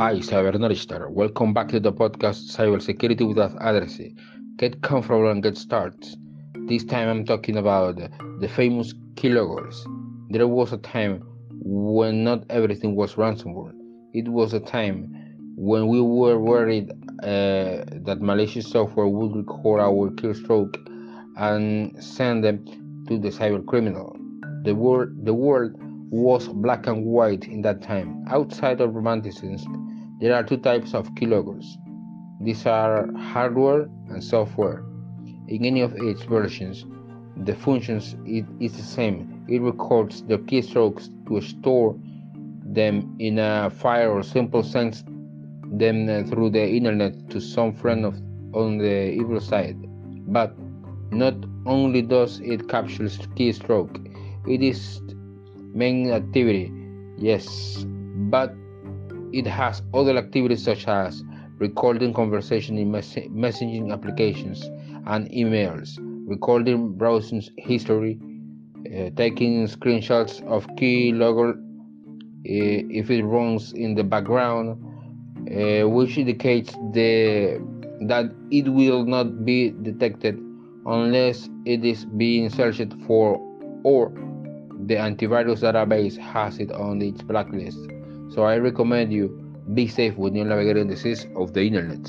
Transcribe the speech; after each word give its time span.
Hi, 0.00 0.14
Cyber 0.14 0.54
Cybernaristar. 0.54 1.10
Welcome 1.10 1.52
back 1.52 1.68
to 1.68 1.78
the 1.78 1.92
podcast 1.92 2.56
Cybersecurity 2.56 3.28
Without 3.28 3.52
Addressing. 3.60 4.16
Get 4.56 4.80
comfortable 4.80 5.28
and 5.28 5.42
get 5.42 5.58
started. 5.58 6.02
This 6.68 6.84
time 6.84 7.06
I'm 7.06 7.26
talking 7.26 7.58
about 7.58 8.00
the 8.40 8.48
famous 8.48 8.94
keyloggers. 9.16 9.76
There 10.30 10.48
was 10.48 10.72
a 10.72 10.78
time 10.78 11.22
when 11.52 12.24
not 12.24 12.46
everything 12.48 12.96
was 12.96 13.16
ransomware. 13.16 13.74
It 14.14 14.26
was 14.26 14.54
a 14.54 14.60
time 14.60 15.12
when 15.56 15.86
we 15.86 16.00
were 16.00 16.38
worried 16.38 16.90
uh, 17.22 17.84
that 18.06 18.20
malicious 18.22 18.70
software 18.70 19.06
would 19.06 19.36
record 19.36 19.82
our 19.82 20.08
keystroke 20.12 20.76
and 21.36 22.02
send 22.02 22.42
them 22.42 22.64
to 23.06 23.18
the 23.18 23.28
cyber 23.28 23.62
criminal. 23.66 24.16
The 24.64 24.74
world, 24.74 25.26
the 25.26 25.34
world 25.34 25.74
was 26.10 26.48
black 26.48 26.86
and 26.86 27.04
white 27.04 27.46
in 27.46 27.62
that 27.62 27.82
time. 27.82 28.24
Outside 28.28 28.80
of 28.80 28.94
romanticism, 28.94 30.16
there 30.20 30.34
are 30.34 30.42
two 30.42 30.56
types 30.56 30.92
of 30.92 31.08
keyloggers. 31.14 31.64
These 32.40 32.66
are 32.66 33.12
hardware 33.14 33.82
and 34.08 34.22
software. 34.22 34.84
In 35.48 35.64
any 35.64 35.80
of 35.80 35.94
its 35.96 36.22
versions, 36.22 36.84
the 37.36 37.54
functions 37.54 38.16
it 38.26 38.44
is 38.58 38.76
the 38.76 38.82
same. 38.82 39.44
It 39.48 39.60
records 39.60 40.22
the 40.22 40.38
keystrokes 40.38 41.08
to 41.28 41.40
store 41.40 41.96
them 42.64 43.16
in 43.18 43.38
a 43.38 43.70
file 43.70 44.10
or 44.10 44.22
simple 44.22 44.62
sends 44.62 45.04
them 45.72 46.08
uh, 46.08 46.28
through 46.28 46.50
the 46.50 46.68
internet 46.68 47.30
to 47.30 47.40
some 47.40 47.72
friend 47.72 48.04
of, 48.04 48.14
on 48.52 48.78
the 48.78 49.12
evil 49.12 49.40
side. 49.40 49.76
But 50.32 50.54
not 51.10 51.34
only 51.66 52.02
does 52.02 52.40
it 52.40 52.68
capture 52.68 53.04
keystroke, 53.04 54.06
it 54.48 54.62
is 54.62 55.00
main 55.74 56.10
activity, 56.10 56.72
yes, 57.18 57.84
but 58.30 58.54
it 59.32 59.46
has 59.46 59.82
other 59.94 60.16
activities 60.16 60.62
such 60.62 60.88
as 60.88 61.22
recording 61.58 62.12
conversation 62.12 62.78
in 62.78 62.90
mes- 62.90 63.28
messaging 63.30 63.92
applications 63.92 64.62
and 65.06 65.30
emails, 65.30 65.98
recording 66.28 66.92
browsing 66.92 67.42
history, 67.58 68.18
uh, 68.86 69.10
taking 69.16 69.66
screenshots 69.66 70.42
of 70.46 70.66
keylogger 70.78 71.52
uh, 71.52 72.80
if 72.90 73.10
it 73.10 73.22
runs 73.22 73.72
in 73.72 73.94
the 73.94 74.02
background, 74.02 74.70
uh, 75.50 75.88
which 75.88 76.16
indicates 76.18 76.72
the 76.92 77.60
that 78.06 78.32
it 78.50 78.66
will 78.68 79.04
not 79.04 79.44
be 79.44 79.70
detected 79.82 80.38
unless 80.86 81.50
it 81.66 81.84
is 81.84 82.06
being 82.16 82.48
searched 82.48 82.94
for 83.06 83.38
or 83.84 84.10
the 84.86 84.94
antivirus 84.94 85.60
database 85.60 86.16
has 86.16 86.58
it 86.58 86.72
on 86.72 87.02
its 87.02 87.22
blacklist. 87.22 87.78
So 88.34 88.42
I 88.42 88.56
recommend 88.56 89.12
you 89.12 89.28
be 89.74 89.86
safe 89.86 90.16
when 90.16 90.34
you're 90.34 90.46
navigating 90.46 90.88
the 90.88 90.96
seas 90.96 91.26
of 91.36 91.52
the 91.52 91.62
internet. 91.62 92.08